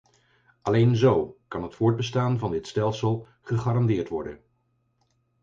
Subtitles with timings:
[0.61, 4.39] Alleen zo kan het voortbestaan van dit stelsel gegarandeerd worden.